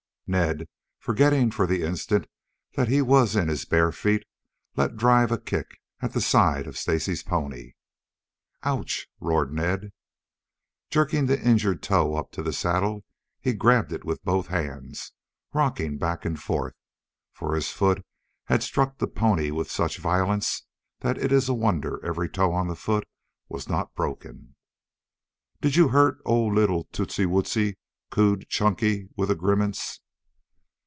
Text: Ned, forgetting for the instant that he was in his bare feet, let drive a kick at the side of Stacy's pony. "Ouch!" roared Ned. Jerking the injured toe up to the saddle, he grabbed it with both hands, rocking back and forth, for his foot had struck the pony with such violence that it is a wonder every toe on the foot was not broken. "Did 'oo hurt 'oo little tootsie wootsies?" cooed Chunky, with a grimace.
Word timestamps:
Ned, 0.31 0.69
forgetting 0.97 1.51
for 1.51 1.67
the 1.67 1.83
instant 1.83 2.25
that 2.75 2.87
he 2.87 3.01
was 3.01 3.35
in 3.35 3.49
his 3.49 3.65
bare 3.65 3.91
feet, 3.91 4.23
let 4.77 4.95
drive 4.95 5.29
a 5.29 5.37
kick 5.37 5.81
at 6.01 6.13
the 6.13 6.21
side 6.21 6.67
of 6.67 6.77
Stacy's 6.77 7.21
pony. 7.21 7.73
"Ouch!" 8.63 9.09
roared 9.19 9.51
Ned. 9.53 9.91
Jerking 10.89 11.25
the 11.25 11.37
injured 11.37 11.83
toe 11.83 12.15
up 12.15 12.31
to 12.31 12.41
the 12.41 12.53
saddle, 12.53 13.03
he 13.41 13.51
grabbed 13.51 13.91
it 13.91 14.05
with 14.05 14.23
both 14.23 14.47
hands, 14.47 15.11
rocking 15.53 15.97
back 15.97 16.23
and 16.23 16.39
forth, 16.41 16.75
for 17.33 17.53
his 17.53 17.71
foot 17.71 18.05
had 18.45 18.63
struck 18.63 18.99
the 18.99 19.07
pony 19.09 19.51
with 19.51 19.69
such 19.69 19.97
violence 19.97 20.65
that 21.01 21.17
it 21.17 21.33
is 21.33 21.49
a 21.49 21.53
wonder 21.53 21.99
every 22.05 22.29
toe 22.29 22.53
on 22.53 22.69
the 22.69 22.75
foot 22.77 23.05
was 23.49 23.67
not 23.67 23.93
broken. 23.95 24.55
"Did 25.59 25.75
'oo 25.75 25.89
hurt 25.89 26.21
'oo 26.25 26.45
little 26.49 26.85
tootsie 26.85 27.25
wootsies?" 27.25 27.75
cooed 28.11 28.47
Chunky, 28.47 29.09
with 29.17 29.29
a 29.29 29.35
grimace. 29.35 29.99